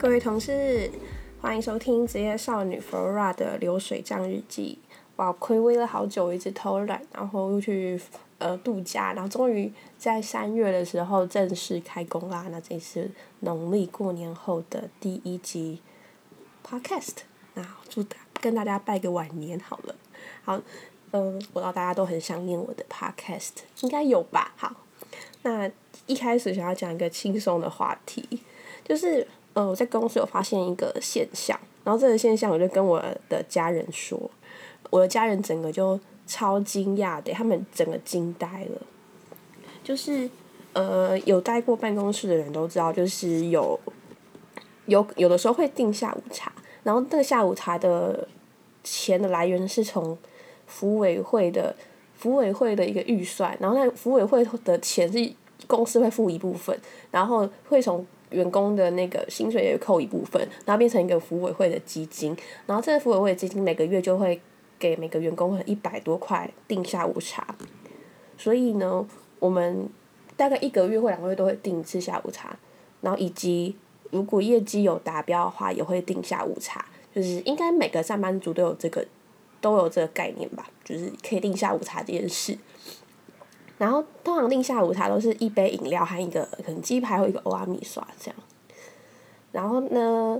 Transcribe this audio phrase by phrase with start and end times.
[0.00, 0.90] 各位同事，
[1.42, 4.78] 欢迎收听职业少女 Flora 的流水账日记。
[5.16, 8.00] 哇，暌违了好久，一直偷懒，然后又去
[8.38, 12.46] 呃度假，然后终于在三月的时候正式开工啦。
[12.50, 15.82] 那这是农历过年后的第一集
[16.66, 17.16] Podcast。
[17.52, 19.94] 那祝大跟大家拜个晚年好了。
[20.42, 20.58] 好，
[21.10, 23.50] 嗯，我知道大家都很想念我的 Podcast，
[23.82, 24.54] 应该有吧？
[24.56, 24.74] 好，
[25.42, 25.70] 那
[26.06, 28.26] 一开始想要讲一个轻松的话题，
[28.82, 34.30] 就是呃我在公司有发现一个现象，然后这个现象我就跟我的家人说。
[34.88, 38.82] 我的家人整个就超惊讶的，他们整个惊呆了。
[39.84, 40.28] 就是
[40.72, 43.78] 呃，有待过办公室的人都知道，就是有
[44.86, 48.26] 有有的时候会订下午茶，然后这个下午茶的
[48.82, 50.16] 钱的来源是从
[50.66, 51.74] 服委会的
[52.16, 55.32] 服委会的一个预算，然后那服委会的钱是
[55.66, 56.78] 公司会付一部分，
[57.10, 64.40] 然后会从员工的那个薪水也扣一部分，然后变成一个服委会的基金，然后这个服委会基金每个月就会。
[64.80, 67.54] 给每个员工一百多块订下午茶，
[68.38, 69.06] 所以呢，
[69.38, 69.86] 我们
[70.38, 72.56] 大概一个月或两个月都会订一次下午茶，
[73.02, 73.76] 然后以及
[74.10, 76.82] 如果业绩有达标的话，也会订下午茶，
[77.14, 79.06] 就是应该每个上班族都有这个
[79.60, 82.56] 都有这个概念吧，就是可以订下午茶这件事。
[83.80, 88.36] 然后通常定下午茶都是一杯饮料和一个可能鸡排或一个欧阿米刷这样，
[89.52, 90.38] 然后呢，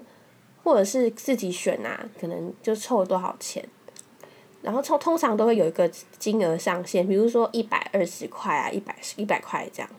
[0.62, 3.66] 或者是自己选啊，可能就凑多少钱。
[4.60, 5.88] 然后通通常都会有一个
[6.18, 9.90] 金额上限，比如说一百二十块啊，一百一百块这样。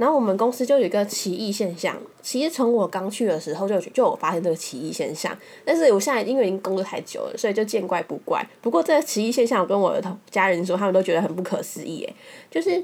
[0.00, 8.42] 然后我们公司就有一个奇异现象，其实从我刚去的时候就就有发现这个奇异现象，但是我现在因为已经工作太久了，所以就见怪不怪。
[8.62, 12.14] 不过这个奇异现象，我跟我的同家人说，他们都觉得很不可思议诶，
[12.50, 12.82] 就是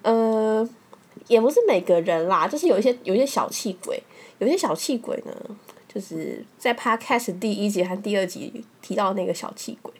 [0.00, 0.66] 呃，
[1.26, 4.02] 也不是每个人啦，就是有一些有一些小气鬼，
[4.38, 5.36] 有些小气鬼呢，
[5.92, 9.92] 就是在 Podcast 第一集和第二集提到那个小气鬼。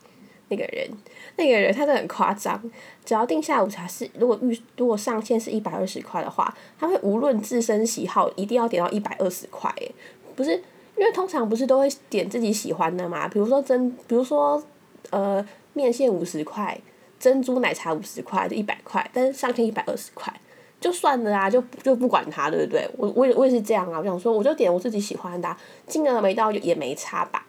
[0.49, 0.89] 那个人，
[1.37, 2.61] 那个人他的很夸张，
[3.05, 9.93] 只要订下午茶是如果预如果上限是一百二十块的话，他会无论自身喜好一定要点到一百二十块，诶，
[10.35, 10.53] 不是
[10.97, 13.29] 因为通常不是都会点自己喜欢的嘛？
[13.29, 14.63] 比如说珍，比如说
[15.11, 16.81] 呃面线五十块，
[17.21, 20.33] 珍珠奶茶五十块就一百块，但是上限一百二十块，
[20.81, 22.89] 就算了啊，就就不管他，对不对？
[22.97, 25.57] 我我也我也是这样啊，我想说我就点我自己喜欢的，
[25.87, 27.45] 金额没到也没差吧。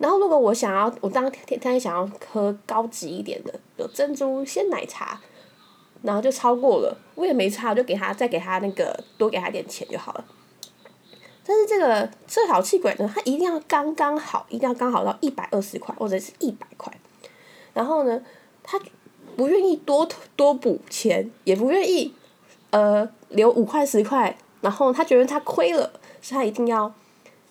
[0.00, 5.20] 然后，如果我想要，我当天天想要喝高级一点的，有珍珠鲜奶茶，
[6.00, 10.24] 然后就超过了，我也没差，我就给他再给他那个多给他点钱就好了。
[11.44, 16.90] 但是这个这小气鬼呢，他一定要刚刚好，一定要刚好到一百二十块或者是一百块，
[17.74, 18.22] 然后呢，
[18.62, 18.80] 他
[19.36, 22.14] 不愿意多多补钱，也不愿意
[22.70, 26.90] 呃留五块十块，然后他觉得他亏了，所以他一定要。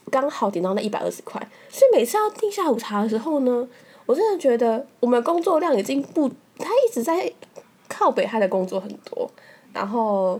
[0.09, 1.39] 刚好点到那一百二十块，
[1.69, 3.67] 所以每次要订下午茶的时候呢，
[4.05, 7.31] 我真的觉得我们工作量已经不，他一直在
[7.87, 9.29] 靠北，他的工作很多，
[9.73, 10.39] 然后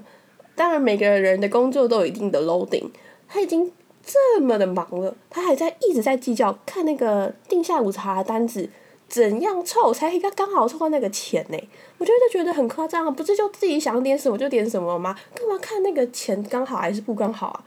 [0.56, 2.90] 当然每个人的工作都有一定的 loading，
[3.28, 3.72] 他已经
[4.06, 8.70] 这么的忙了，他还在一直在计较看那个订下午茶的单子
[9.08, 11.58] 怎样凑才应该刚好凑到那个钱呢？
[11.98, 15.16] 我觉得觉得很夸张啊，不是就自己想点什么就点什么吗？
[15.36, 17.64] 干嘛看那个钱刚好还是不刚好啊？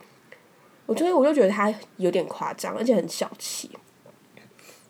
[0.92, 3.70] 我觉得我就觉得他有点夸张，而且很小气。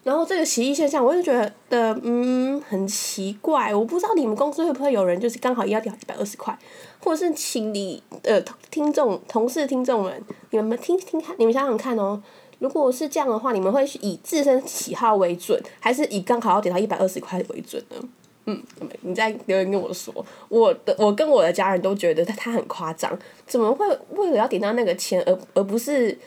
[0.02, 1.32] 然后这个奇异现象，我就觉
[1.70, 3.72] 得嗯很奇怪。
[3.72, 6.58] 我不知道你们公司会不会有人就是刚好要掉一百二十块，
[6.98, 10.20] 或者是请你呃听众同事听众们，
[10.50, 12.20] 你们听听看，你们想想看哦。
[12.58, 17.96] 如果是这样的话，你们会以自身喜好为准，还是以刚好要点到一百二十块为准呢？
[18.44, 18.60] 嗯，
[19.02, 20.12] 你在留言跟我说，
[20.48, 23.16] 我的我跟我的家人都觉得他他很夸张，
[23.46, 23.86] 怎么会
[24.16, 26.18] 为了要点到那个钱而而不是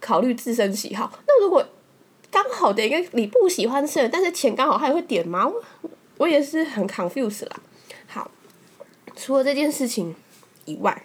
[0.00, 1.12] 考虑自身喜好？
[1.26, 1.62] 那如果
[2.30, 5.46] 刚好点一个你不喜欢吃的，但是钱刚好他也会点吗？
[5.46, 7.60] 我我也是很 c o n f u s e 啦。
[8.06, 8.30] 好，
[9.14, 10.14] 除了这件事情
[10.64, 11.04] 以外，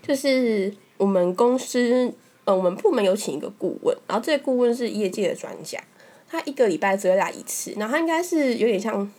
[0.00, 2.14] 就是我们公司
[2.44, 5.82] 呃我们部门有请一个顾问，然后这个顾问是业界的专家，
[6.30, 9.10] 他一个礼拜只会来一次，然后他应该是有点像。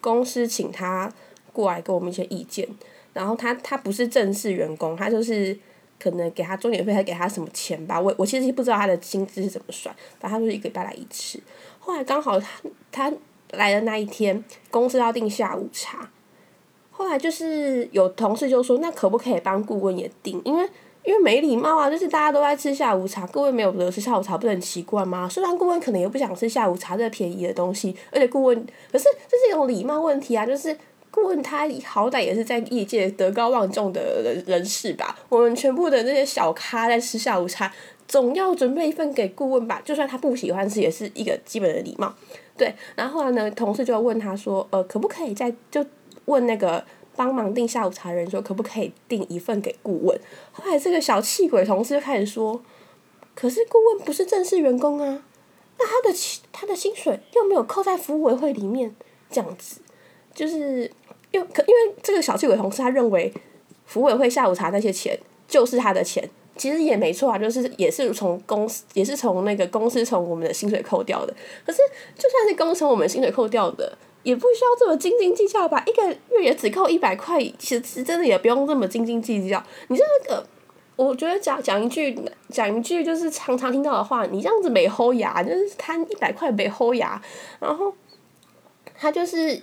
[0.00, 1.12] 公司请他
[1.52, 2.66] 过来给我们一些意见，
[3.12, 5.58] 然后他他不是正式员工，他就是
[5.98, 8.00] 可能给他钟点费，还给他什么钱吧。
[8.00, 11.40] 我我其实不知道他的薪资是怎么算，反正他就是一个礼拜来一次。
[11.78, 12.60] 后来刚好他
[12.92, 13.12] 他
[13.52, 16.08] 来的那一天，公司要订下午茶，
[16.90, 20.40] 后来就是有同事就说，那可不可以帮顾问也订？
[20.44, 20.68] 因为
[21.02, 25.28] 因为没礼貌啊，就是大家都在吃下午茶，各位没有得吃下午茶，不是很奇怪吗？
[25.28, 30.76] 虽然顾问可能也不想吃下午茶这便宜的东西，而且顾问可是这是一种礼貌问题啊，就是
[31.10, 37.72] 顾问他好歹也是在业界德高望重的人人士吧，我们全部的那些小咖在吃下午茶，
[38.06, 42.14] 总要准备一份给顾问吧，就算他不喜欢吃，也是一个基本的礼貌。
[42.56, 45.84] 对，然后后来呢，同事就问他说，呃，可不可以再就
[46.26, 46.84] 问那个
[47.20, 50.18] 帮忙订下午茶的人说，可不可以订一份给顾问？
[50.52, 52.58] 后来这个小气鬼同事就开始说，
[53.34, 55.22] 可是顾问不是正式员工啊，
[55.78, 56.16] 那他的
[56.50, 58.96] 他的薪水又没有扣在服务委会里面，
[59.30, 59.82] 这样子，
[60.32, 60.90] 就是
[61.32, 63.30] 又可因为这个小气鬼同事他认为
[63.84, 66.26] 服务委会下午茶那些钱就是他的钱。
[66.56, 71.34] 其实也没错啊，就是也是从公司，也是从那个公司从我们的薪水扣掉的。
[71.64, 71.78] 可是
[72.18, 75.82] 就算是公司从我们薪水扣掉的，也不需要这么斤斤计较吧？
[75.86, 76.06] 一个
[76.36, 79.62] 月也只扣一百块，其实真的也不用这么斤斤计较。
[79.88, 80.46] 你这个，
[80.96, 82.16] 我觉得讲讲一句
[82.48, 87.20] 讲一句就是常常听到的话，你这样子没齁牙，就是贪一百块没齁牙。
[87.58, 87.92] 然后
[88.98, 89.60] 他就是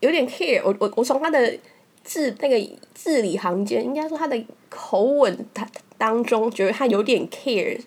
[0.00, 1.58] 有点 care，我我我从他的
[2.04, 5.66] 字那个字里行间，应该说他的口吻，他。
[5.98, 7.80] 当中觉得他有点 care，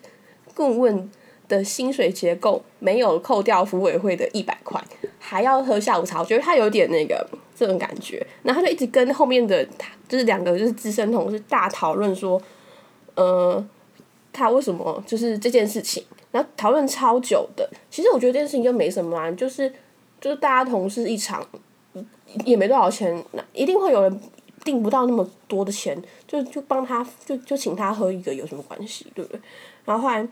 [0.52, 1.08] 顾问
[1.50, 4.82] 的薪水结构没有扣掉服委会的一百块，
[5.18, 12.40] 还要喝下午茶，我觉得他有点那个这种感觉，然后他就一直跟后面的他就是两个就是资深同事大讨论说，
[13.16, 13.62] 呃，
[14.32, 19.68] 他为什么就是这件事情，然后讨论超久的，其实我觉得这件事情就没什么啊，就是
[20.20, 21.46] 就是大家同事一场，
[22.44, 24.20] 也没多少钱，那一定会有人。
[24.62, 25.98] 订不到那么多的钱，
[26.28, 29.40] 就就帮他，就就请他喝一个有什么关系，对不对？
[29.86, 30.28] 然后后来，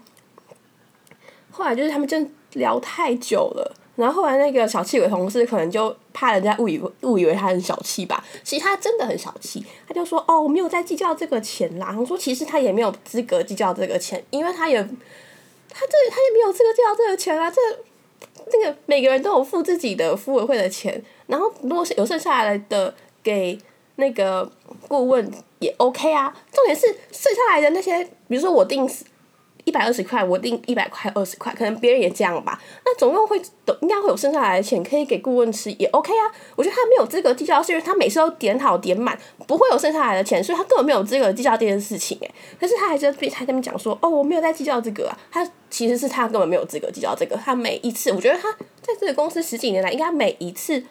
[1.51, 11.95] 后来就是他们真聊太久了，然后后来那个小气鬼同事可能就怕人家误以为误以为他很小气吧，其实他真的很小气，他就说哦，我没有在计较这个钱啦。
[11.99, 17.51] 我说其实他也没有资格计较这个钱，因为他也他这他也没有资格计较这个钱啊。
[17.51, 17.61] 这
[18.53, 23.59] 那个每个人都有付自己的服委会的钱，然后如果是有剩下来的给。
[24.01, 24.49] 那个
[24.87, 25.29] 顾问
[25.59, 28.89] 也 OK 啊，重点是剩下来的那些，比如说我定
[29.69, 32.59] 一百二十块，我定一百块二十块，可能别人也这样吧。
[32.87, 33.39] 那总共会
[33.83, 36.25] 应该会有剩下来的钱可以给顾问吃，也 OK 啊。
[36.57, 42.17] 我觉得他没有资格计较，是因为他每次都点好点满，不会有剩下来的钱，所以他根本没有资格计较这件事情。
[42.23, 45.19] 诶，可是他还是被他那边讲说，哦，我没有在计较这个啊。
[45.31, 47.37] 他其实是他根本没有资格计较这个。
[47.37, 48.51] 他每一次，我觉得他
[48.81, 50.83] 在这个公司十几年来，应该每一次。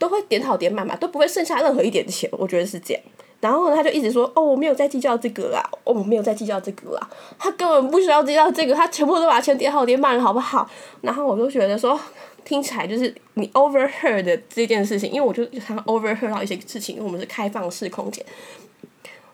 [0.00, 3.02] 都会点好点满嘛，都不会剩下任何一点钱，我觉得是这样。
[3.40, 10.68] 然后，他就一直说：“哦，我没有在计较这个啦，哦，我没有在计较这个啦。”他根本不需要计较这个，他全部都把钱点好点满了，好不好？
[11.02, 11.98] 然后我就觉得说，
[12.44, 18.24] 听起来就是你 overheard 这件事情，因为我就常常 overheard 到一些事情，因为我们是开放式空间，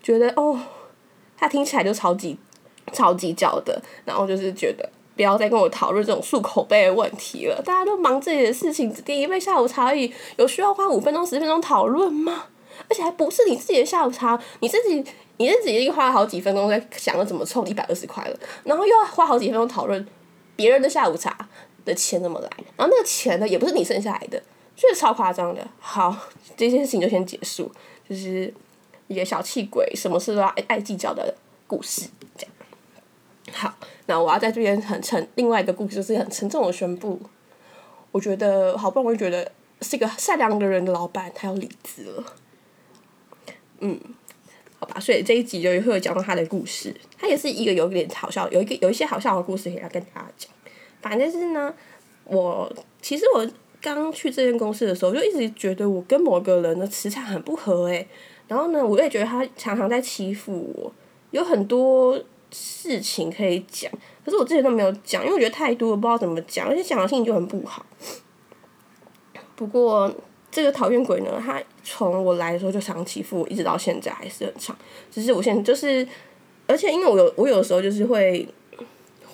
[0.03, 0.61] 觉得哦，
[1.39, 2.37] 他听起来就超级
[2.93, 4.89] 超级叫的，然后就是觉得。
[5.17, 12.47] 不要再跟我讨论这种漱口杯的问题了，大家都忙自己的事情，只点一杯下午茶而已，有需要花五分钟、十分钟讨论吗？
[12.89, 15.05] 而且还不是你自己的下午茶，你自己
[15.37, 20.07] 你自己已经花了好几分钟在想着怎么凑一百二十块了，然后又要花好几分钟讨论
[20.57, 21.37] 别人的下午茶
[21.85, 24.43] 的钱怎么来，然后那个钱呢也不是你剩下来的，
[24.77, 25.67] 就是超夸张的。
[25.79, 26.17] 好，
[26.57, 27.71] 这件事情就先结束，
[28.09, 28.53] 就是
[29.09, 31.35] 一个小气鬼，什么事都要爱计较的
[31.67, 32.53] 故事，这样。
[33.53, 33.75] 好，
[34.07, 37.21] 那我要在这边很沉，另外一个故事就是很沉重的宣布，
[38.11, 42.25] 我觉得好不容易觉得是一个善良的人的老板，他要离职了。
[43.81, 43.99] 嗯，
[44.79, 50.51] 好吧，所以这一集就会讲到他的故事，他也是一个有点好笑，有一个有一些好笑的故事可以来跟大家讲。
[51.01, 51.75] 反正是呢，
[52.25, 53.47] 我其实我
[53.81, 58.07] 刚去这间公司的时候，就一直觉得我跟某个人的磁场很不合诶。
[58.49, 60.93] 然后呢，我也觉得他常常在欺负我，
[61.31, 62.23] 有很多。
[62.57, 63.91] 事情可以讲，
[64.25, 67.85] 可是我之前都没有讲，因为我觉得太多了，不知道怎么讲，而且讲的心情就很不好。
[69.57, 70.15] 不过
[70.55, 74.77] 这个讨厌鬼呢，他从我来的时候就常欺负我，一直到现在还是很长。
[75.11, 76.07] 只是我现在就是，
[76.69, 78.47] 而且因为我有我有时候就是会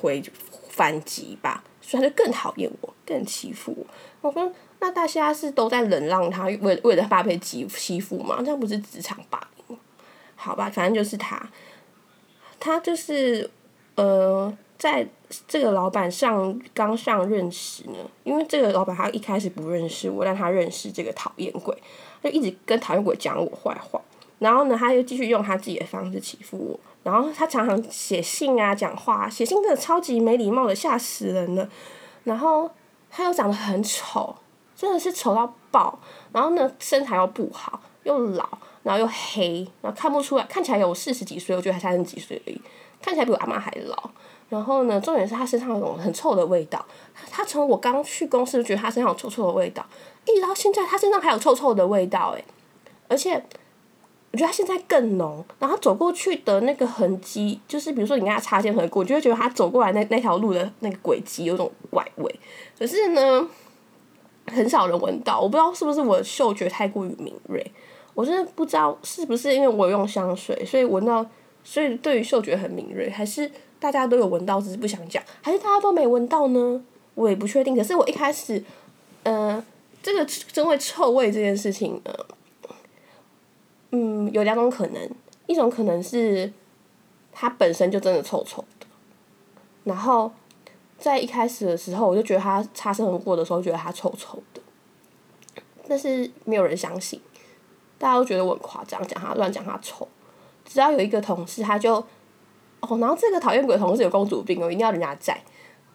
[0.00, 0.22] 回
[0.70, 3.86] 反击吧，所以他就更讨厌我，更欺负我。
[4.22, 8.36] 我说那大家是都在忍让他，为为了他被欺欺负吗？
[8.38, 9.76] 这样不是职场霸凌？
[10.36, 11.46] 好吧，反正就是他。
[12.58, 13.50] 他就是，
[13.96, 15.06] 呃，在
[15.46, 21.76] 这个老板上刚上任时呢，因为这个老板他一开始不认识我，但他认识这个讨厌鬼，
[22.22, 24.00] 他就一直跟讨厌鬼讲我坏话。
[24.38, 26.80] 然后呢，他又继续用他自己的方式欺负我。
[27.02, 31.68] 然后他常常写信啊，讲话，写信真的超级没礼貌的，吓死人了。
[32.24, 32.70] 然后
[33.10, 34.34] 他又长得很丑，
[34.74, 35.98] 真的是丑到爆。
[36.32, 38.48] 然后呢，身材又不好，又老。
[38.82, 42.58] 然后又黑，然后看不出来，看起来有四十几岁，我觉得还三十几岁而已，
[43.02, 44.10] 看起来比我阿妈还老。
[44.50, 46.84] 然后呢，重点是他身上有种很臭的味道。
[47.30, 49.86] 他从我刚去公司就觉得他身上有臭臭的味道，
[50.26, 52.44] 一直到现在他身上还有臭臭的味道诶，
[53.08, 53.42] 而且
[54.32, 55.44] 我觉得他现在更浓。
[55.58, 62.40] 然后走过去的那个痕迹，就是比如说你跟他擦肩而过，就会觉得他走过来那那条路的那个轨迹有种怪味。
[62.78, 63.48] 可是呢，
[64.46, 67.64] 很少人闻到，我不知道是不是我的嗅觉太过于敏锐。
[68.14, 71.24] 我真的不知道是不是因为我用香水，所以闻到，
[71.62, 76.84] 所以对于嗅觉很敏锐，还是大家都有闻到，只是不想讲，还是大家都没闻到呢？
[77.14, 77.74] 我也不确定。
[77.74, 78.62] 可是我一开始，
[79.24, 79.64] 呃，
[80.02, 82.14] 这个因为臭味这件事情，呢，
[83.90, 85.10] 嗯，有两种可能，
[85.46, 86.52] 一种可能是
[87.32, 88.86] 它本身就真的臭臭的，
[89.84, 90.30] 然后
[90.98, 94.60] 在一开始的时候，我就觉得它擦身而过的时候，觉得它臭臭的，
[95.88, 97.20] 但是没有人相信。
[97.98, 100.08] 大家都觉得我很夸张，讲他乱讲他臭。
[100.64, 102.02] 只要有一个同事，他就
[102.80, 105.40] 哦，然后这个讨厌鬼同事有公主病哦，一定要人家载。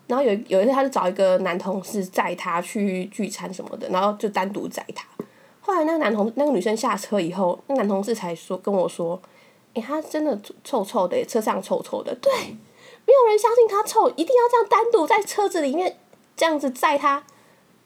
[0.08, 5.04] 然后有有一次，他就找一个男同事载他去聚餐什么的，然后就单独载他。
[5.62, 9.20] 后来那个男同那个女生下车以后，那男同事才说跟我说
[9.74, 15.98] ：“诶，他真的臭臭的，车上臭臭的。”对，没有人相信他臭，一定要这样单独在车子里面
[16.38, 17.24] 这样子载他。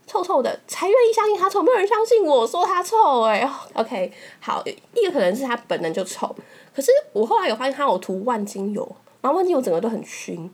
[0.05, 3.47] 臭臭的才愿意相信他臭，没有人相信我说他臭哎。
[3.75, 4.61] OK，好，
[4.95, 6.35] 一个可能是他本人就臭，
[6.75, 10.49] 可是我后来有发现他有涂万金油，然后万金油整个都很熏，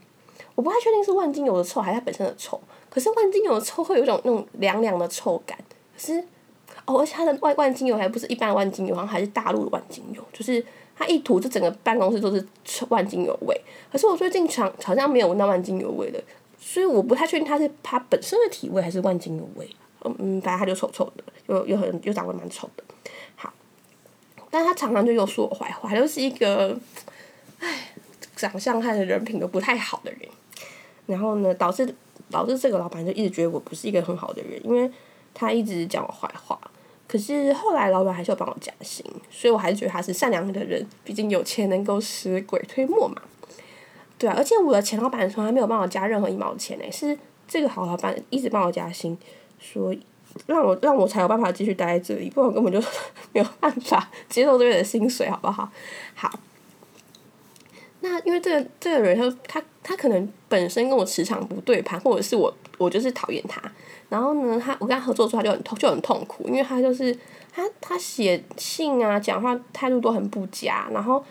[0.55, 2.59] 我不太确定是万金油的臭还是它本身的臭。
[2.89, 5.57] 可是万金油的臭会有一种那种凉凉的臭感，
[5.93, 6.23] 可是
[6.85, 10.65] 哦，而且它的万万金油还不是一般万金油，好像还是大陆的万金油，就是
[10.97, 12.45] 它一涂，就整个办公室都是
[12.89, 13.59] 万金油味。
[13.91, 16.23] 可是我最近常好像没有闻到万金油味的。
[16.57, 19.69] 所以我不太确定它是它本身的体味还是万金油味，
[20.03, 22.83] 嗯，反正它就臭臭的，又又很又长得蛮丑的，
[24.55, 26.73] 但他常常就又说我坏话，就是一个，
[27.59, 27.91] 唉，
[28.37, 30.21] 长相和人品都不太好的人，
[31.07, 31.93] 然后呢，导致
[32.31, 34.89] 导致这个老板就一直觉得我不是一个很好的人，因为
[35.33, 36.57] 他一直讲我坏话，
[37.05, 43.21] 可是后来老板还是有帮我加薪，所以我还是觉得他是善良的人，毕竟有钱能够使鬼推磨嘛。
[44.17, 49.17] 对啊，而且我的前老板从来没有帮我加任何一毛钱诶，是这个好老板一直帮我加薪，
[49.59, 49.93] 说
[50.45, 52.79] 让我让我才有办法继续待在这里，不然我根本就
[53.33, 55.69] 没有办法接受这边的薪水，好不好？
[56.13, 56.39] 好，
[58.01, 63.61] 那因为这个这个人他他他可能本身跟我磁场不对盘，或者是我我就是讨厌他，
[64.09, 67.17] 然后呢，他我跟他合作之后就很痛就很痛苦，因为他就是
[67.51, 71.23] 他他写信啊，讲话态度都很不佳，然后。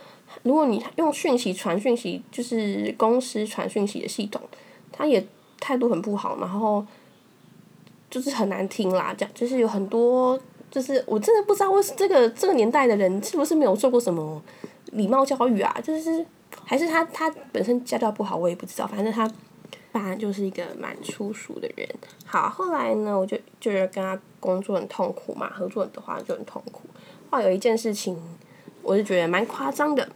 [0.42, 4.42] 如果你用讯息传讯息，就是公司传讯息的系统，
[4.90, 5.24] 他也
[5.60, 6.84] 态度很不好，然后
[8.10, 9.14] 就是很难听啦。
[9.16, 10.38] 讲就是有很多，
[10.70, 14.42] 就是我真的不知道为这个这个年代的人是不是没有受过什么
[14.92, 15.74] 礼貌教育啊？
[15.82, 16.24] 就是
[16.64, 18.86] 还是他他本身家教不好，我也不知道。
[18.86, 19.30] 反正他
[19.92, 21.88] 反正就是一个蛮粗俗的人。
[22.24, 26.82] 好，后来呢，我就就是跟他工作很痛苦嘛，合作的话就很痛苦。
[27.30, 28.16] 后来有一件事情，
[28.82, 30.08] 我就觉得蛮夸张的。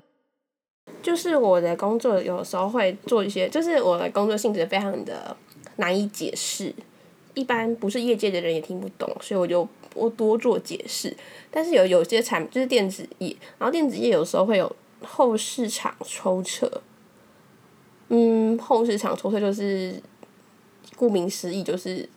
[1.01, 5.37] 就是我的工作有时候会做一些，就是我的工作性质非常的
[5.77, 6.75] 难以解释，
[7.39, 11.17] 一般不是业界的人也听不懂，所以我就不多做解释。
[11.51, 16.83] 但是有有些产就是电子业，然后电子业有时候会有后市场抽测，
[18.09, 20.03] 嗯，后市场抽测就是
[20.97, 22.09] 顾名思义，就是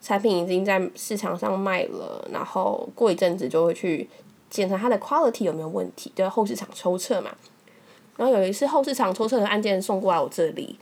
[0.00, 4.08] 产品已经在市场上卖了，然后过一阵子就会去
[4.48, 7.30] 检查它的 quality 有没有问题，就后市场抽测嘛。
[8.16, 10.78] 然后有一次后市场抽测的案件送过来我这里，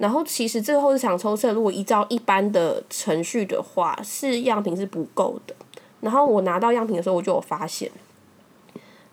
[0.00, 5.54] 然后其实这个后市场抽测如果依照一般的程序的话，是样品是不够的。
[6.00, 7.92] 然后我拿到样品的时候，我就有发现，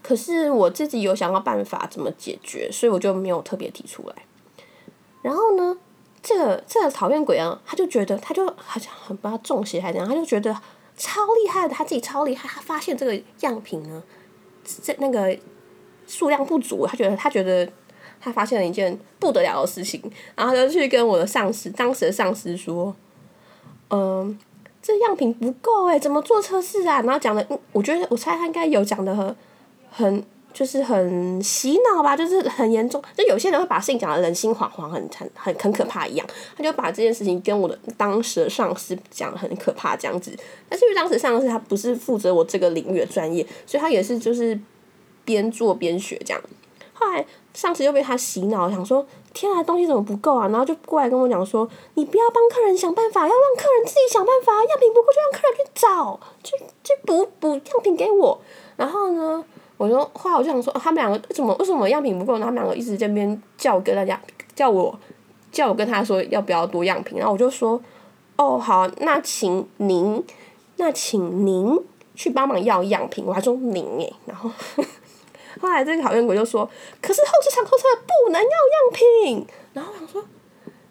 [0.01, 4.15] 可是我自己有想到办法怎么解决，所以我就没有特别提出来。
[5.21, 5.77] 然后呢，
[6.23, 10.55] 这个这个讨厌鬼啊，他就觉得他就好像很不他中邪还是怎样，他就觉得
[10.95, 14.01] 超厉害的，他自己超厉害，他发现这个样品呢，
[14.81, 15.37] 这那个。
[16.09, 17.69] 数量不足，他觉得他觉得
[18.19, 20.01] 他发现了一件不得了的事情，
[20.35, 22.95] 然后就去跟我的上司，当时的上司说，
[23.89, 24.37] 嗯，
[24.81, 27.01] 这样品不够诶，怎么做测试啊？
[27.01, 29.35] 然后讲的，我觉得我猜他应该有讲的很，
[29.89, 33.01] 很就是很洗脑吧，就是很严重。
[33.15, 40.31] 就有些人会把事情讲的人心惶惶，很很很很可怕一样，他就把这件事情跟我的当时的上司讲很可怕这样子。
[40.67, 44.59] 但是因为当时上司他不是负责我这个领域的专业，所以他也是就是。
[45.27, 46.41] 边做边学这样，
[46.97, 50.47] 后来上司又被他洗脑，想说天啊，东西怎么不够啊？
[50.47, 58.39] 然后就过来跟我讲说，你不要帮客人想办法，要让客人自己想办法，样品不够就让客人去找，去去补补样品给我。
[58.75, 59.43] 然后呢，
[59.77, 62.39] 我说后来我就想说，他们两个怎么为什么样品不够？
[62.39, 64.19] 他们两个一直这边叫我跟大家
[64.55, 64.97] 叫我
[65.51, 67.79] 叫我跟他说要不要多样品，然后我就说，
[68.37, 70.23] 哦好，那请您，
[70.77, 71.79] 那请您
[72.15, 74.49] 去帮忙要样品，我还说您诶，然后
[75.59, 76.69] 后来这个讨厌鬼就说，
[77.01, 80.23] 可是后期场后车不能要样品，然后我想说，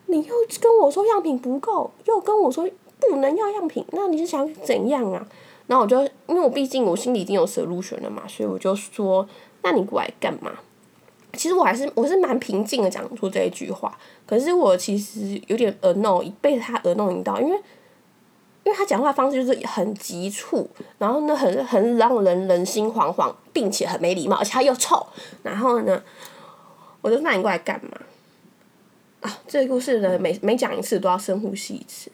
[0.07, 2.69] 你又跟我说样品不够，又跟我说
[2.99, 5.27] 不能要样品，那你是想怎样啊？
[5.67, 9.27] 然后我就，因为我毕竟我心里已经有舍入选了嘛，所以我就说，
[9.63, 10.53] 那你过来干嘛？
[11.33, 17.61] 其实我还是我是蛮平静的讲出这一句话，可是我其实有点 a n o 被他 a n o 到，因为，
[18.67, 20.69] 因为他讲话方式就是很急促，
[20.99, 25.07] 然后呢，很很让人人心惶惶，并且很没礼貌，而且他又臭，
[25.45, 26.03] 然后呢，
[27.01, 27.93] 我就那你过来干嘛？
[29.21, 32.11] 啊，这个故事呢，每每讲一次都要深呼吸一次。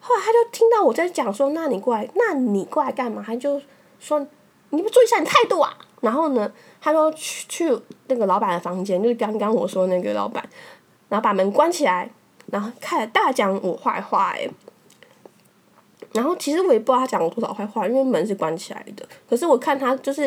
[0.00, 3.24] 后来他就听到我在讲说，那你过来，那你过来干嘛？
[3.26, 3.58] 他就
[3.98, 4.20] 说，
[4.68, 5.74] 你不注意一下你态度啊！
[6.02, 10.46] 然后呢，他说去去那个老板的房间，就是刚刚我说那个老板，
[11.08, 12.10] 然后把门关起来，
[12.52, 14.50] 然后开始大讲我坏话诶。
[16.14, 19.04] 然后其实我也不知道他讲了多少坏话，因为门是关起来的。
[19.28, 20.22] 可是我看他就是，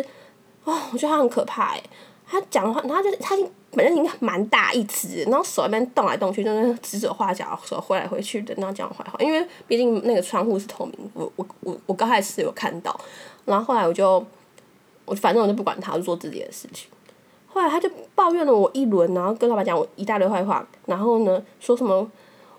[0.65, 1.83] 哦，我觉得他很可怕诶。
[2.29, 3.37] 他讲话，他就他
[3.71, 9.17] 本身应该蛮大一只，然后手那边动来动去，就是指手画脚，手挥来挥去的，然后讲坏话。
[9.19, 12.99] 因为毕竟那个窗户是透明，我我我我刚开始有看到，
[13.45, 14.21] 然后后来我就
[15.05, 16.89] 我反正我就不管他，就做自己的事情。
[17.47, 22.05] 后来他就抱怨了我一轮，然后跟老板讲我一大堆坏话，然后呢说什么。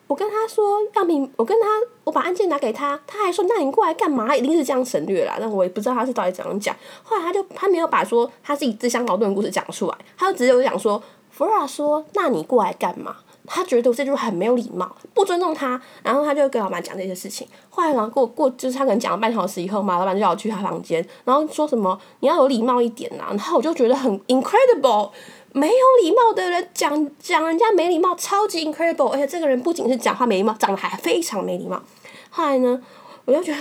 [0.08, 1.66] 我跟他说样品，我跟他
[2.02, 4.34] 我把案件拿给他，他还说那你过来干嘛？
[4.34, 5.36] 一定是这样省略啦。
[5.38, 6.74] 但我也不知道他是到底怎样讲。
[7.04, 11.00] 后来他就他没有把说他自己自相矛盾的故事讲出来，他就直接就讲说
[11.30, 13.16] 弗拉说那你过来干嘛？
[13.50, 15.80] 他觉得我这句话很没有礼貌，不尊重他。
[16.02, 17.46] 然后他就跟老板讲这些事情。
[17.70, 23.26] 后来呢过过就是他可能讲了半小时以后嘛，老板就要我去他房间，然后说什么你要有礼貌一点呐。
[23.28, 25.10] 然后我就觉得很 incredible。
[25.52, 31.82] 没有礼貌的人讲讲人家没礼貌，超级 incredible，而且这个人不仅是讲话没礼貌，长得还非常没礼貌。
[32.30, 32.80] 后来呢，
[33.24, 33.58] 我就觉得，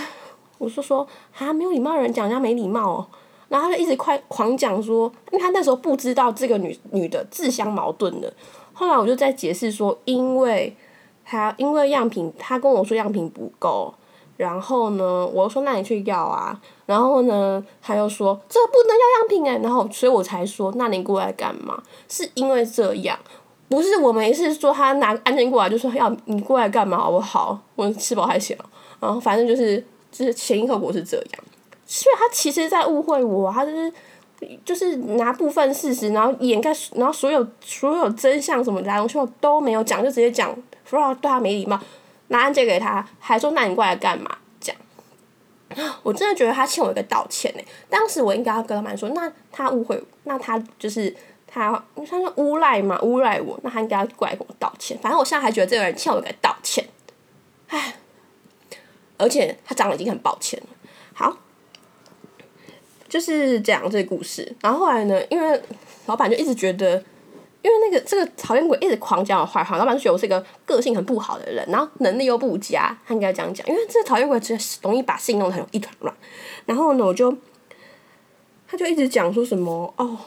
[0.58, 3.08] 我是说，啊，没有礼貌的人讲人家没礼貌哦。
[3.50, 8.32] 然后他就一直快狂讲说，因为他那时候不知道这个女女的自相矛盾的。
[8.74, 10.76] 后来我就在解释说，因为
[11.24, 13.94] 他因为样品，他跟我说样品不够。
[14.38, 16.58] 然后呢，我说那你去要啊。
[16.86, 19.58] 然后呢，他又说这不能要样品哎。
[19.62, 21.84] 然后，所以我才说，那你过来干嘛？
[22.08, 23.20] 是因为这样，
[23.68, 27.60] 不是我没事说他拿安全过来就说要你过来干嘛好不好？
[27.76, 28.56] 我吃饱还行。
[29.02, 31.44] 然后反正就是，就是前因后果是这样。
[31.86, 33.94] 所以他其实在误会我，他就是
[34.64, 41.80] 就是拿部分事实，然后掩盖，然后所有所有真相什么来龙去脉都没有讲，就直接讲说对他没礼貌。
[42.30, 44.38] 拿案件给他，还说那你过来干嘛？
[44.60, 47.64] 这样，我真的觉得他欠我一个道歉呢。
[47.90, 54.98] 当时我应该要跟老板说，那他误会，那他就是他，他说诬赖嘛，诬赖我，那他应该要过来跟我道歉。
[55.00, 56.86] 反正我现在还觉得这个人欠我一个道歉，
[57.70, 57.96] 唉，
[59.18, 60.68] 而且他讲了已经很抱歉了。
[61.14, 61.38] 好，
[63.08, 64.56] 就是讲这个故事。
[64.62, 65.62] 然后后来呢，因为
[66.08, 67.04] 老板就一直觉得。
[67.64, 73.68] 因为那个这个讨厌鬼一直狂讲我坏话，老板就觉得我是一个个性很不好的人，然后能力又不佳，他应该这样讲。
[73.68, 76.16] 因为这个讨厌鬼其实容易把信弄得很一团乱。
[76.66, 77.36] 然后呢，我就
[78.68, 80.18] 他就一直讲说什么哦，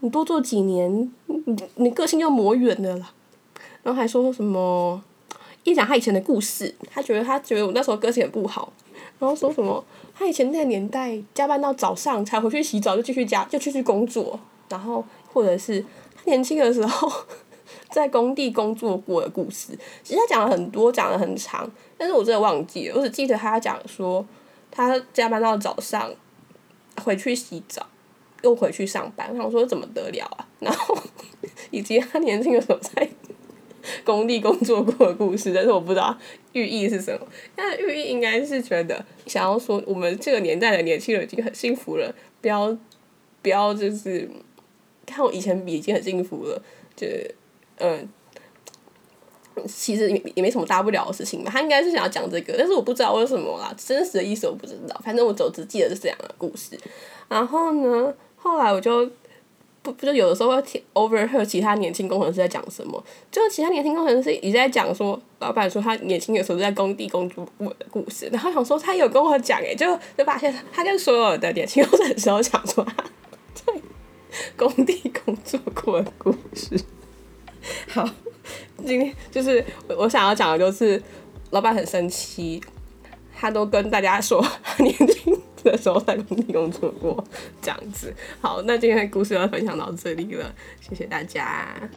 [0.00, 3.10] 你多做几年，你你个性就磨圆的了。
[3.82, 5.02] 然后还说什么
[5.64, 8.72] 一讲他以前的故事，他觉得他觉得我那时候个性很不好。
[9.18, 9.82] 然后说什么
[10.14, 15.84] 他以前那个年代加班到早上才回去洗澡，就继续加就继续工作，然后或者是。
[16.24, 17.10] 年轻的时候
[17.90, 24.24] 在工地工作过的故事，其实他讲了很多，讲了很长，但是我真的忘记了，我只记得他讲说
[24.70, 26.12] 他加班到早上，
[27.02, 27.86] 回去洗澡，
[28.42, 30.46] 又回去上班，我想说怎么得了啊？
[30.60, 30.96] 然后
[31.70, 33.08] 以及他年轻的时候在
[34.04, 36.16] 工地工作过的故事，但是我不知道
[36.52, 37.26] 寓意是什么。
[37.56, 42.76] 那寓意应该是觉得想要说，我们这个年代的年轻人已经很幸福了，不要
[43.40, 44.28] 不要就是。
[45.08, 46.62] 看我以前比已经很幸福了，
[46.94, 47.06] 就
[47.78, 48.08] 嗯，
[49.66, 51.50] 其实也也没什么大不了的事情嘛。
[51.50, 55.00] 他应该是想要讲这个，但是我不知道为什么啦，真实的意思我不知道。
[55.04, 56.78] 反正我只只记得是这样的故事。
[57.28, 59.08] 然后呢，后来我就
[59.82, 68.28] 不不就有的时候会听 over her 其他年轻工程师在讲什么，就其他年轻工程师也在讲说，老板说他年轻的时候在工地工作过的故事。
[68.32, 73.04] 然后想说他有跟我讲诶，就就发现他跟所有的年轻工程师都讲说他。
[74.56, 76.78] 工地工作过的故事，
[77.88, 78.08] 好，
[78.86, 81.02] 今天就是我我想要讲的，就是
[81.50, 82.62] 老板很生气，
[83.34, 84.44] 他都跟大家说，
[84.78, 87.22] 年轻的时候在工地工作过，
[87.60, 88.14] 这样子。
[88.40, 91.90] 好，那今天的故事就分享到这里了，谢谢大家。